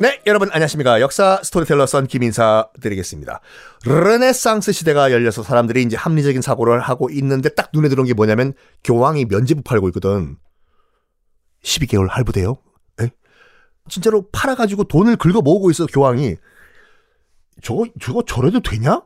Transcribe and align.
네, 0.00 0.18
여러분 0.26 0.48
안녕하십니까. 0.50 1.02
역사 1.02 1.42
스토리텔러 1.42 1.84
썬킴 1.84 2.06
인사 2.06 2.70
드리겠습니다. 2.80 3.42
르네상스 3.84 4.72
시대가 4.72 5.12
열려서 5.12 5.42
사람들이 5.42 5.82
이제 5.82 5.94
합리적인 5.94 6.40
사고를 6.40 6.80
하고 6.80 7.10
있는데 7.10 7.50
딱 7.50 7.68
눈에 7.74 7.90
들어온 7.90 8.06
게 8.06 8.14
뭐냐면 8.14 8.54
교황이 8.82 9.26
면죄부 9.26 9.60
팔고 9.60 9.88
있거든. 9.88 10.38
12개월 11.62 12.08
할부돼요? 12.08 12.56
에? 13.02 13.10
진짜로 13.90 14.26
팔아가지고 14.30 14.84
돈을 14.84 15.16
긁어 15.16 15.42
모으고 15.42 15.70
있어, 15.70 15.84
교황이. 15.84 16.36
저거, 17.62 17.84
저거 18.00 18.24
저래도 18.26 18.62
되냐? 18.62 19.02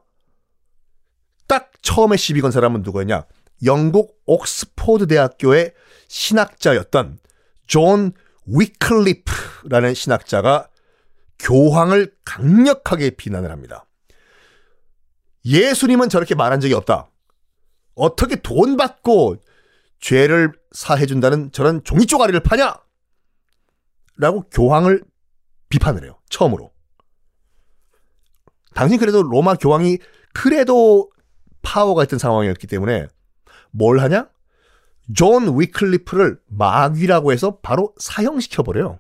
딱 1.49 1.73
처음에 1.83 2.17
시비 2.17 2.41
건 2.41 2.53
사람은 2.53 2.83
누구였냐? 2.83 3.25
영국 3.65 4.23
옥스포드 4.27 5.09
대학교의 5.09 5.75
신학자였던 6.07 7.19
존 7.67 8.13
위클리프라는 8.47 9.95
신학자가 9.95 10.69
교황을 11.39 12.15
강력하게 12.25 13.11
비난을 13.11 13.51
합니다. 13.51 13.87
예수님은 15.45 16.09
저렇게 16.09 16.35
말한 16.35 16.61
적이 16.61 16.75
없다. 16.75 17.11
어떻게 17.95 18.37
돈 18.37 18.77
받고 18.77 19.37
죄를 20.01 20.53
사해준다는 20.73 21.53
저런 21.53 21.83
종이 21.85 22.07
쪼가리를 22.07 22.39
파냐? 22.41 22.75
라고 24.17 24.43
교황을 24.51 25.05
비판을 25.69 26.05
해요. 26.05 26.19
처음으로. 26.29 26.73
당시 28.75 28.99
그래도 28.99 29.23
로마 29.23 29.55
교황이 29.55 29.99
그래도 30.33 31.11
파워가 31.63 32.03
있던 32.05 32.19
상황이었기 32.19 32.67
때문에 32.67 33.07
뭘 33.71 34.01
하냐? 34.01 34.29
존 35.15 35.59
위클리프를 35.59 36.41
마귀라고 36.47 37.33
해서 37.33 37.59
바로 37.61 37.95
사형시켜버려요. 37.99 38.99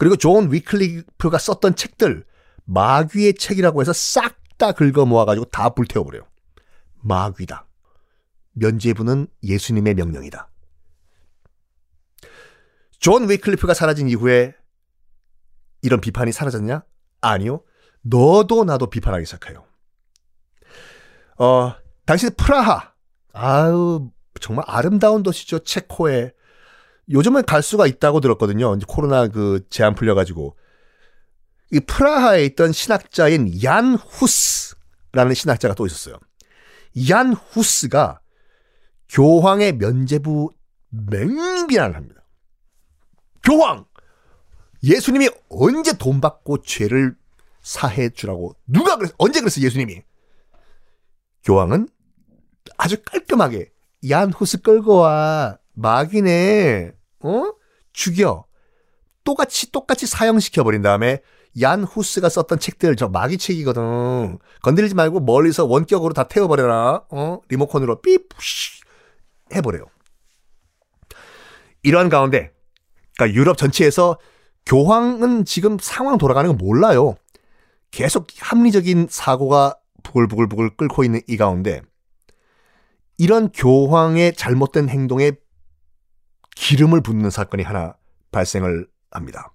그리고 0.00 0.16
존 0.16 0.50
위클리프가 0.50 1.38
썼던 1.38 1.76
책들, 1.76 2.24
마귀의 2.64 3.34
책이라고 3.34 3.80
해서 3.80 3.92
싹 3.92 4.40
다 4.60 4.72
긁어 4.72 5.06
모아가지고 5.06 5.46
다 5.46 5.70
불태워버려요. 5.70 6.28
마귀다. 7.00 7.66
면죄부는 8.52 9.26
예수님의 9.42 9.94
명령이다. 9.94 10.50
존 12.98 13.28
위클리프가 13.30 13.72
사라진 13.72 14.10
이후에 14.10 14.54
이런 15.80 16.02
비판이 16.02 16.30
사라졌냐? 16.30 16.84
아니요. 17.22 17.62
너도 18.02 18.64
나도 18.64 18.90
비판하기 18.90 19.24
시작해요. 19.24 19.64
어, 21.38 21.74
당시 22.04 22.28
프라하. 22.36 22.92
아유, 23.32 24.10
정말 24.42 24.66
아름다운 24.68 25.22
도시죠. 25.22 25.60
체코에. 25.60 26.32
요즘은 27.10 27.44
갈 27.44 27.62
수가 27.62 27.86
있다고 27.86 28.20
들었거든요. 28.20 28.74
이제 28.76 28.84
코로나 28.88 29.28
그 29.28 29.66
제한 29.70 29.94
풀려가지고. 29.94 30.56
이 31.72 31.80
프라하에 31.80 32.44
있던 32.46 32.72
신학자인 32.72 33.62
얀 33.62 33.94
후스라는 33.94 35.34
신학자가 35.34 35.74
또 35.74 35.86
있었어요. 35.86 36.18
얀 37.08 37.32
후스가 37.32 38.20
교황의 39.08 39.76
면제부 39.76 40.50
맹비난을 40.90 41.96
합니다. 41.96 42.24
교황! 43.44 43.84
예수님이 44.82 45.28
언제 45.48 45.96
돈 45.96 46.20
받고 46.20 46.62
죄를 46.62 47.14
사해 47.60 48.08
주라고 48.08 48.56
누가 48.66 48.96
그랬어? 48.96 49.14
언제 49.18 49.40
그랬어 49.40 49.60
예수님이? 49.60 50.02
교황은 51.44 51.88
아주 52.76 53.02
깔끔하게 53.04 53.70
얀 54.08 54.32
후스 54.32 54.62
끌고 54.62 54.96
와 54.96 55.58
마귀네 55.74 56.92
어? 57.20 57.52
죽여. 57.92 58.44
똑같이 59.24 59.70
똑같이 59.70 60.06
사형시켜 60.06 60.64
버린 60.64 60.82
다음에 60.82 61.20
얀 61.60 61.84
후스가 61.84 62.28
썼던 62.28 62.58
책들 62.58 62.96
저 62.96 63.08
마귀 63.08 63.38
책이거든. 63.38 64.38
건드리지 64.62 64.94
말고 64.94 65.20
멀리서 65.20 65.66
원격으로 65.66 66.14
다 66.14 66.28
태워 66.28 66.48
버려라. 66.48 67.04
어? 67.10 67.40
리모컨으로 67.48 68.00
삐 68.02 68.18
해 69.54 69.60
버려요 69.60 69.86
이러한 71.82 72.08
가운데 72.08 72.52
그러니까 73.16 73.38
유럽 73.38 73.56
전체에서 73.56 74.18
교황은 74.66 75.44
지금 75.44 75.78
상황 75.80 76.18
돌아가는 76.18 76.48
거 76.50 76.54
몰라요. 76.54 77.16
계속 77.90 78.28
합리적인 78.38 79.08
사고가 79.10 79.76
부글부글부글 80.02 80.76
끓고 80.76 81.04
있는 81.04 81.20
이 81.26 81.36
가운데 81.36 81.82
이런 83.18 83.50
교황의 83.50 84.34
잘못된 84.34 84.88
행동에 84.88 85.32
기름을 86.60 87.00
붓는 87.00 87.30
사건이 87.30 87.62
하나 87.62 87.94
발생을 88.32 88.86
합니다. 89.10 89.54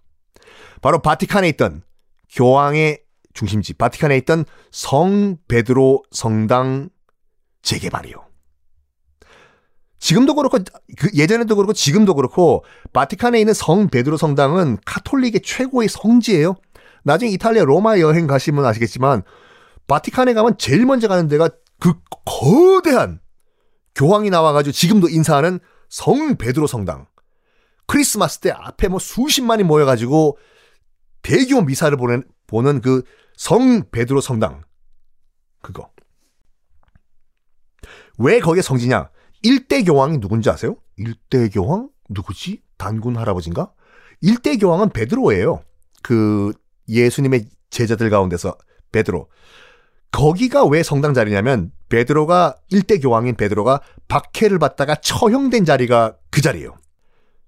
바로 0.81 1.03
바티칸에 1.03 1.47
있던 1.49 1.83
교황의 2.33 3.03
중심지 3.35 3.73
바티칸에 3.73 4.17
있던 4.17 4.45
성 4.71 5.37
베드로 5.47 6.03
성당 6.09 6.89
재개발이요. 7.61 8.25
지금도 9.99 10.33
그렇고 10.33 10.57
그 10.97 11.09
예전에도 11.13 11.55
그렇고 11.55 11.73
지금도 11.73 12.15
그렇고 12.15 12.65
바티칸에 12.91 13.39
있는 13.39 13.53
성 13.53 13.87
베드로 13.87 14.17
성당은 14.17 14.79
카톨릭의 14.85 15.41
최고의 15.43 15.89
성지예요. 15.89 16.55
나중에 17.03 17.31
이탈리아 17.31 17.65
로마 17.65 17.99
여행 17.99 18.25
가시면 18.25 18.65
아시겠지만 18.65 19.21
바티칸에 19.87 20.33
가면 20.33 20.57
제일 20.57 20.87
먼저 20.87 21.07
가는 21.07 21.27
데가 21.27 21.49
그 21.79 21.93
거대한 22.25 23.19
교황이 23.93 24.31
나와가지고 24.31 24.71
지금도 24.71 25.09
인사하는 25.09 25.59
성 25.89 26.35
베드로 26.37 26.67
성당. 26.67 27.07
크리스마스 27.87 28.39
때 28.39 28.51
앞에 28.51 28.87
뭐 28.87 28.99
수십만이 28.99 29.63
모여가지고 29.63 30.37
대규모 31.21 31.61
미사를 31.61 31.95
보는, 31.97 32.23
보는 32.47 32.81
그 32.81 33.03
성 33.37 33.89
베드로 33.89 34.21
성당. 34.21 34.63
그거. 35.61 35.89
왜 38.17 38.39
거기에 38.39 38.61
성지냐? 38.61 39.09
일대 39.43 39.83
교황이 39.83 40.19
누군지 40.19 40.49
아세요? 40.49 40.77
일대 40.95 41.49
교황? 41.49 41.89
누구지? 42.09 42.63
단군 42.77 43.17
할아버지인가? 43.17 43.73
일대 44.21 44.57
교황은 44.57 44.89
베드로예요. 44.89 45.63
그 46.01 46.53
예수님의 46.87 47.47
제자들 47.69 48.09
가운데서 48.09 48.57
베드로. 48.91 49.29
거기가 50.11 50.65
왜 50.65 50.81
성당 50.81 51.13
자리냐면 51.13 51.71
베드로가 51.89 52.55
일대 52.69 52.99
교황인 52.99 53.35
베드로가 53.35 53.81
박해를 54.07 54.59
받다가 54.59 54.95
처형된 54.95 55.65
자리가 55.65 56.17
그 56.29 56.41
자리예요. 56.41 56.77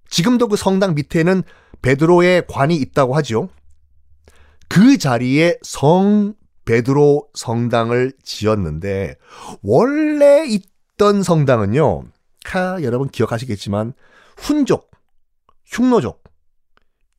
지금도 0.09 0.47
그 0.47 0.56
성당 0.56 0.95
밑에는 0.95 1.44
베드로의 1.81 2.47
관이 2.47 2.75
있다고 2.75 3.16
하죠. 3.16 3.50
그 4.69 4.97
자리에 4.97 5.57
성 5.62 6.34
베드로 6.66 7.29
성당을 7.34 8.13
지었는데 8.23 9.16
원래 9.62 10.46
있던 10.46 11.23
성당은요. 11.23 12.06
카 12.44 12.81
여러분 12.84 13.09
기억하시겠지만 13.09 13.94
훈족, 14.38 14.91
흉노족 15.66 16.23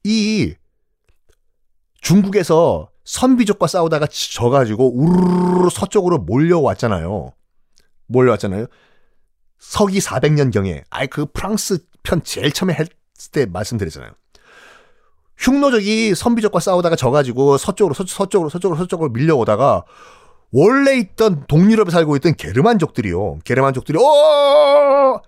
이 0.04 0.54
중국에서 2.00 2.91
선비족과 3.04 3.66
싸우다가 3.66 4.06
져가지고 4.06 4.94
우르르 4.94 5.71
서쪽으로 5.71 6.19
몰려왔잖아요. 6.19 7.32
몰려왔잖아요. 8.06 8.66
서기 9.59 9.99
400년경에 9.99 10.83
아이 10.91 11.07
그 11.07 11.27
프랑스 11.27 11.79
편 12.03 12.23
제일 12.23 12.53
처음에 12.53 12.75
했을 12.75 12.89
때 13.33 13.47
말씀드렸잖아요. 13.47 14.13
흉노족이 15.37 16.15
선비족과 16.15 16.61
싸우다가 16.61 16.97
져가지고 16.97 17.59
서쪽으로 17.59 17.95
서, 17.95 18.05
서쪽으로 18.07 18.49
서쪽으로 18.49 18.79
서쪽으로 18.79 19.11
밀려오다가 19.11 19.85
원래 20.51 20.97
있던 20.97 21.47
동유럽에 21.47 21.91
살고 21.91 22.17
있던 22.17 22.35
게르만족들이요. 22.35 23.41
게르만족들이 23.45 23.99
어 23.99 25.21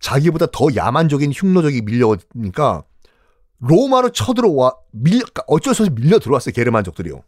자기보다 0.00 0.46
더 0.52 0.66
야만적인 0.74 1.32
흉노족이 1.32 1.82
밀려오니까 1.82 2.84
로마로 3.60 4.10
쳐들어와 4.10 4.74
밀려 4.90 5.20
그러니까 5.20 5.44
어쩔 5.46 5.74
수 5.74 5.84
없이 5.84 5.94
밀려 5.94 6.18
들어왔어요 6.18 6.52
게르만족들이요. 6.52 7.22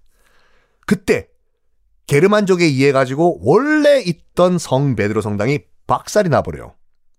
그때 0.87 1.29
게르만족에 2.06 2.64
의해 2.64 2.93
가지고 2.93 3.41
원래 3.43 4.00
있던 4.00 4.59
성 4.59 4.94
베드로 4.94 5.23
성당이 5.23 5.61
박살이 5.87 6.29
나버려요. 6.29 6.75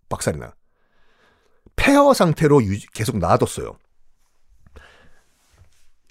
박살이 0.10 0.38
나. 0.38 0.54
폐허 1.75 2.14
상태로 2.14 2.64
유지, 2.64 2.88
계속 2.94 3.18
놔뒀어요. 3.18 3.78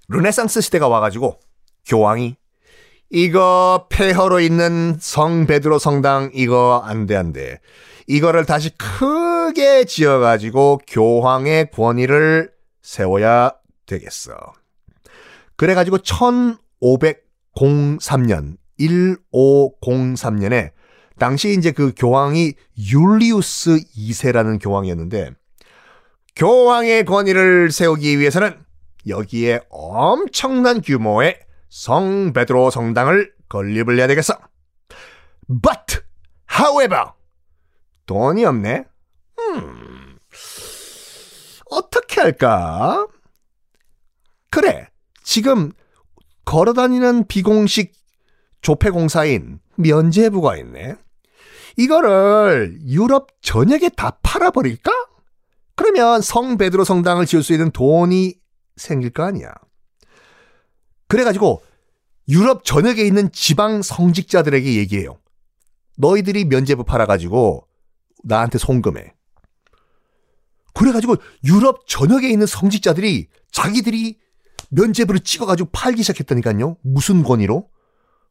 르네상스 0.09 0.61
시대가 0.61 0.89
와가지고 0.89 1.41
교황이 1.87 2.37
이거 3.11 3.87
폐허로 3.91 4.41
있는 4.41 4.97
성 5.01 5.47
베드로 5.47 5.79
성당 5.79 6.31
이거 6.35 6.83
안 6.85 7.07
돼 7.07 7.15
안 7.17 7.33
돼 7.33 7.61
이거를 8.07 8.45
다시 8.47 8.71
크게 8.77 9.85
지어가지고 9.85 10.81
교황의 10.87 11.71
권위를 11.73 12.53
세워야 12.83 13.53
되겠어. 13.87 14.37
그래가지고 15.57 15.99
1503년, 15.99 18.57
1503년에 18.79 20.71
당시 21.19 21.55
이제 21.57 21.73
그 21.73 21.93
교황이 21.97 22.55
율리우스 22.79 23.79
2세라는 23.97 24.63
교황이었는데 24.63 25.33
교황의 26.37 27.05
권위를 27.05 27.71
세우기 27.71 28.19
위해서는 28.19 28.63
여기에 29.07 29.61
엄청난 29.71 30.83
규모의 30.83 31.41
성 31.69 32.33
베드로 32.33 32.71
성당을 32.71 33.33
건립을 33.49 33.99
해야 33.99 34.07
되겠어. 34.07 34.35
But, 35.49 36.01
however, 36.51 37.13
돈이 38.07 38.45
없네. 38.45 38.85
음, 39.39 40.19
어떻게 41.71 42.21
할까? 42.21 43.07
그래, 44.51 44.89
지금 45.23 45.73
걸어다니는 46.45 47.27
비공식 47.27 47.93
조폐공사인 48.61 49.61
면제부가 49.77 50.57
있네. 50.57 50.97
이거를 51.77 52.79
유럽 52.87 53.29
전역에 53.43 53.91
다 53.91 54.19
팔아버릴까? 54.23 54.91
그러면 55.75 56.23
성 56.23 56.57
베드로 56.57 56.85
성당을 56.85 57.27
지을 57.27 57.43
수 57.43 57.53
있는 57.53 57.71
돈이 57.71 58.35
생길 58.77 59.11
거 59.11 59.25
아니야. 59.25 59.53
그래가지고 61.09 61.63
유럽 62.29 62.65
전역에 62.65 63.05
있는 63.05 63.31
지방 63.31 63.83
성직자들에게 63.83 64.75
얘기해요. 64.77 65.19
너희들이 65.99 66.47
면제부 66.47 66.85
팔아가지고 66.85 67.67
나한테 68.25 68.59
송금해. 68.59 69.15
그래가지고 70.75 71.17
유럽 71.45 71.87
전역에 71.87 72.29
있는 72.29 72.47
성직자들이 72.47 73.29
자기들이 73.51 74.19
면제부를 74.71 75.21
찍어가지고 75.21 75.71
팔기 75.73 76.03
시작했다니까요. 76.03 76.77
무슨 76.83 77.23
권위로? 77.23 77.69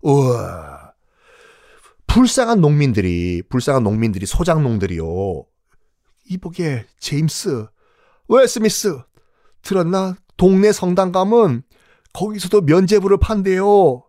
우와. 0.02 0.85
불쌍한 2.16 2.62
농민들이, 2.62 3.44
불쌍한 3.50 3.84
농민들이, 3.84 4.26
소장농들이요. 4.26 5.44
이보게, 6.30 6.86
제임스, 6.98 7.66
왜 8.30 8.48
스미스, 8.48 8.98
들었나? 9.62 10.16
동네 10.38 10.72
성당 10.72 11.12
가면 11.12 11.64
거기서도 12.14 12.62
면제부를 12.62 13.18
판대요. 13.20 14.06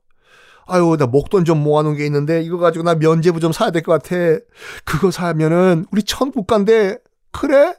아유, 0.67 0.97
나 0.97 1.07
목돈 1.07 1.45
좀 1.45 1.65
모아놓은 1.65 1.97
게 1.97 2.07
있는데 2.07 2.43
이거 2.43 2.59
가지고 2.59 2.85
나 2.85 2.95
면제부 2.95 3.41
좀 3.41 3.51
사야 3.51 3.73
될 3.73 3.83
것 3.83 4.01
같아. 4.01 4.15
그거 4.85 5.11
사면은 5.11 5.85
우리 5.91 6.05
천국 6.05 6.47
간대. 6.47 6.99
그래? 7.33 7.75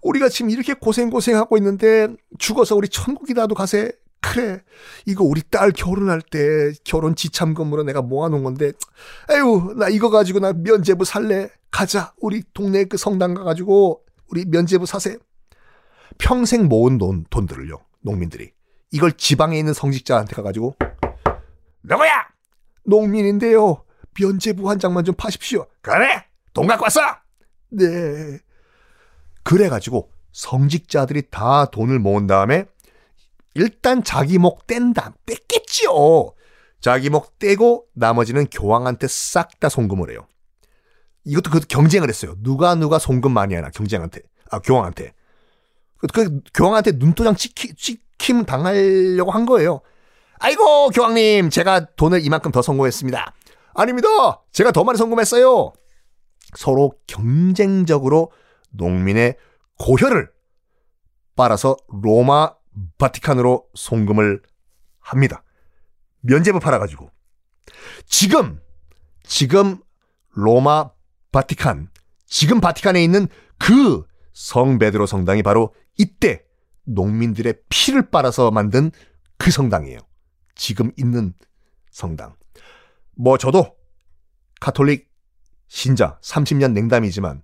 우리가 0.00 0.30
지금 0.30 0.50
이렇게 0.50 0.72
고생고생하고 0.72 1.58
있는데 1.58 2.08
죽어서 2.38 2.74
우리 2.74 2.88
천국이라도 2.88 3.54
가세. 3.54 3.92
그래. 4.20 4.62
이거 5.06 5.24
우리 5.24 5.42
딸 5.42 5.70
결혼할 5.70 6.20
때 6.20 6.72
결혼 6.84 7.14
지참금으로 7.14 7.84
내가 7.84 8.02
모아놓은 8.02 8.42
건데. 8.42 8.72
에휴, 9.30 9.74
나 9.76 9.88
이거 9.88 10.10
가지고 10.10 10.40
나 10.40 10.52
면제부 10.52 11.04
살래. 11.04 11.50
가자. 11.70 12.12
우리 12.20 12.42
동네 12.52 12.84
그 12.84 12.96
성당 12.96 13.34
가가지고 13.34 14.04
우리 14.30 14.44
면제부 14.44 14.86
사세. 14.86 15.18
평생 16.18 16.66
모은 16.66 16.98
돈, 16.98 17.24
돈들을요. 17.30 17.78
농민들이. 18.02 18.52
이걸 18.90 19.12
지방에 19.12 19.58
있는 19.58 19.72
성직자한테 19.74 20.34
가가지고 20.34 20.74
누구야? 21.82 22.28
농민인데요. 22.84 23.84
면제부 24.18 24.68
한 24.68 24.78
장만 24.78 25.04
좀 25.04 25.14
파십시오. 25.14 25.66
그래? 25.82 26.24
돈 26.52 26.66
갖고 26.66 26.84
왔어? 26.84 27.00
네. 27.70 28.38
그래가지고 29.44 30.10
성직자들이 30.32 31.30
다 31.30 31.66
돈을 31.66 31.98
모은 31.98 32.26
다음에 32.26 32.66
일단 33.54 34.02
자기 34.04 34.38
목 34.38 34.66
뗀다. 34.66 35.14
뺐겠지요. 35.26 36.32
자기 36.80 37.10
목 37.10 37.38
떼고 37.38 37.86
나머지는 37.94 38.46
교황한테 38.46 39.08
싹 39.08 39.58
다 39.60 39.68
송금을 39.68 40.10
해요. 40.10 40.26
이것도 41.24 41.50
그 41.50 41.60
경쟁을 41.60 42.08
했어요. 42.08 42.34
누가 42.38 42.74
누가 42.74 42.98
송금 42.98 43.32
많이 43.32 43.54
하나 43.54 43.70
경쟁한테. 43.70 44.20
아 44.50 44.60
교황한테. 44.60 45.12
그, 45.98 46.06
그 46.06 46.40
교황한테 46.54 46.92
눈도장 46.92 47.34
찍히, 47.34 47.74
찍힘 47.74 48.44
당하려고 48.44 49.32
한 49.32 49.44
거예요. 49.44 49.80
아이고 50.38 50.90
교황님 50.90 51.50
제가 51.50 51.86
돈을 51.96 52.24
이만큼 52.24 52.52
더 52.52 52.62
성공했습니다. 52.62 53.34
아닙니다. 53.74 54.08
제가 54.52 54.70
더 54.70 54.84
많이 54.84 54.96
성공했어요. 54.96 55.72
서로 56.56 56.92
경쟁적으로 57.06 58.30
농민의 58.70 59.36
고혈을 59.78 60.30
빨아서 61.36 61.76
로마 61.88 62.52
바티칸으로 62.98 63.66
송금을 63.74 64.42
합니다. 65.00 65.42
면제부 66.20 66.60
팔아가지고. 66.60 67.10
지금, 68.06 68.60
지금 69.22 69.80
로마 70.30 70.90
바티칸, 71.32 71.88
지금 72.26 72.60
바티칸에 72.60 73.02
있는 73.02 73.28
그 73.58 74.08
성 74.38 74.78
베드로 74.78 75.06
성당이 75.06 75.42
바로 75.42 75.74
이때 75.96 76.44
농민들의 76.84 77.62
피를 77.68 78.08
빨아서 78.08 78.52
만든 78.52 78.92
그 79.36 79.50
성당이에요. 79.50 79.98
지금 80.54 80.92
있는 80.96 81.34
성당. 81.90 82.36
뭐 83.16 83.36
저도 83.36 83.76
카톨릭 84.60 85.10
신자 85.66 86.20
30년 86.22 86.70
냉담이지만 86.70 87.42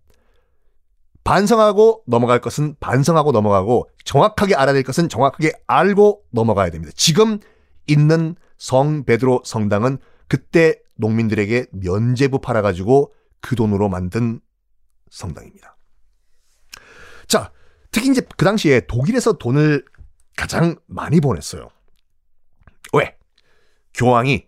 반성하고 1.25 2.03
넘어갈 2.07 2.41
것은 2.41 2.77
반성하고 2.81 3.33
넘어가고 3.33 3.89
정확하게 4.05 4.55
알아야 4.55 4.75
될 4.75 4.83
것은 4.83 5.09
정확하게 5.09 5.53
알고 5.67 6.23
넘어가야 6.31 6.71
됩니다. 6.71 6.93
지금 6.97 7.41
있는 7.87 8.37
성 8.59 9.05
베드로 9.05 9.43
성당은 9.45 9.99
그때 10.29 10.79
농민들에게 10.97 11.67
면제부 11.73 12.41
팔아가지고 12.41 13.13
그 13.41 13.57
돈으로 13.57 13.89
만든 13.89 14.41
성당입니다. 15.11 15.77
자, 17.27 17.53
특히 17.91 18.11
이제 18.11 18.21
그 18.37 18.45
당시에 18.45 18.81
독일에서 18.87 19.35
돈을 19.35 19.85
가장 20.37 20.77
많이 20.87 21.21
보냈어요. 21.21 21.69
왜? 22.93 23.17
교황이 23.95 24.47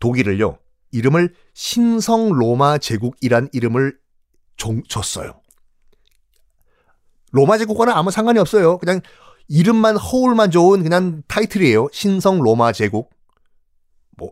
독일을요, 0.00 0.58
이름을 0.90 1.34
신성 1.54 2.30
로마 2.30 2.78
제국이란 2.78 3.48
이름을 3.52 3.98
종, 4.56 4.82
줬어요. 4.88 5.39
로마 7.30 7.58
제국과는 7.58 7.92
아무 7.92 8.10
상관이 8.10 8.38
없어요. 8.38 8.78
그냥 8.78 9.00
이름만 9.48 9.96
허울만 9.96 10.50
좋은 10.50 10.82
그냥 10.82 11.22
타이틀이에요. 11.28 11.88
신성 11.92 12.40
로마 12.40 12.72
제국. 12.72 13.10
뭐 14.16 14.30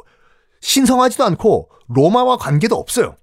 신성하지도 0.61 1.25
않고 1.25 1.71
로마와 1.89 2.37
관계도 2.37 2.77
없어요. 2.77 3.17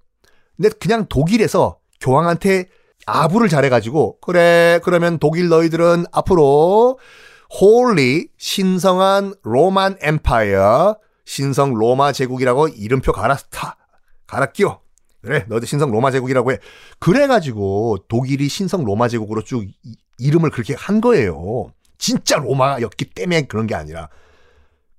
근데 0.56 0.70
그냥 0.70 1.06
독일에서 1.08 1.80
교황한테 2.00 2.70
아부를 3.06 3.50
잘해가지고 3.50 4.20
그래 4.20 4.80
그러면 4.84 5.20
독일 5.20 5.48
너희들은 5.50 6.06
앞으로 6.12 6.98
Holy 7.60 8.30
신성한 8.38 9.36
Roman 9.44 9.98
Empire 10.02 10.98
신성 11.26 11.74
로마 11.74 12.12
제국이라고 12.12 12.70
이름표 12.70 13.12
갈아타 13.12 13.78
갈아 14.28 14.48
끼워 14.48 14.82
그래 15.26 15.46
너희들 15.48 15.68
신성 15.68 15.92
로마 15.92 16.12
제국이라고 16.12 16.52
해 16.52 16.58
그래가지고 17.00 18.06
독일이 18.08 18.48
신성 18.48 18.86
로마 18.86 19.08
제국으로 19.08 19.44
쭉 19.44 19.64
이, 19.64 19.96
이름을 20.20 20.52
그렇게 20.52 20.76
한 20.76 21.02
거예요 21.02 21.72
진짜 21.98 22.38
로마였기 22.38 23.06
때문에 23.14 23.44
그런 23.44 23.68
게 23.68 23.76
아니라 23.76 24.10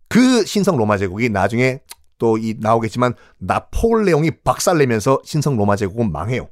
그 0.09 0.45
신성 0.45 0.76
로마 0.76 0.99
제국이 0.99 1.28
나중에 1.30 1.80
또 2.18 2.38
이 2.38 2.54
나오겠지만 2.59 3.14
나폴레옹이 3.38 4.42
박살내면서 4.42 5.21
신성 5.25 5.56
로마 5.56 5.76
제국은 5.76 6.11
망해요 6.12 6.49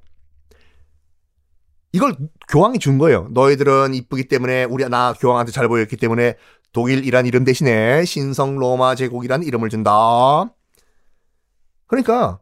이걸 1.93 2.17
교황이 2.49 2.81
준 2.81 2.99
거예요. 2.99 3.29
너희들은 3.31 3.95
이쁘기 3.95 4.27
때문에 4.27 4.65
우리 4.65 4.87
나 4.89 5.13
교황한테 5.13 5.53
잘 5.53 5.69
보였기 5.69 5.97
때문에 5.97 6.35
독일이란 6.73 7.25
이름 7.25 7.45
대신에 7.45 8.05
신성 8.05 8.57
로마 8.57 8.97
제국이란 8.97 9.45
이름을 9.45 9.69
준다. 9.69 9.93
그러니까 11.87 12.41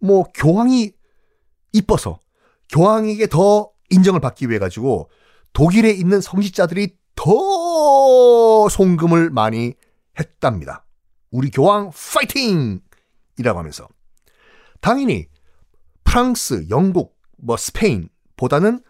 뭐 0.00 0.24
교황이 0.34 0.92
이뻐서 1.72 2.18
교황에게 2.70 3.26
더 3.26 3.70
인정을 3.90 4.20
받기 4.20 4.48
위해 4.48 4.58
가지고 4.58 5.10
독일에 5.52 5.90
있는 5.90 6.20
성직자들이 6.20 6.96
더 7.16 8.68
송금을 8.68 9.30
많이 9.30 9.74
했답니다. 10.18 10.84
우리 11.30 11.50
교황 11.50 11.90
파이팅! 11.90 12.80
이라고 13.38 13.58
하면서 13.58 13.88
당연히 14.80 15.26
프랑스, 16.04 16.66
영국, 16.70 17.16
뭐 17.38 17.56
스페인 17.56 18.08
보다는 18.36 18.80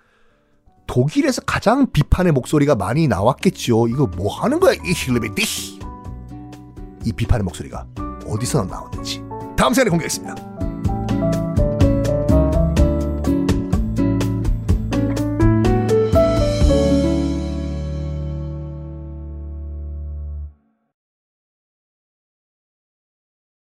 독일에서 0.87 1.43
가장 1.43 1.90
비판의 1.93 2.33
목소리가 2.33 2.75
많이 2.75 3.07
나왔겠죠. 3.07 3.88
이거 3.88 4.07
뭐 4.07 4.35
하는 4.40 4.59
거야, 4.59 4.75
이 4.75 4.93
힐리베디? 4.93 5.79
이 7.05 7.12
비판의 7.12 7.45
목소리가 7.45 7.87
어디서 8.26 8.64
나왔는지 8.64 9.23
다음 9.57 9.73
시간에 9.73 9.90
공개하겠습니다. 9.90 10.50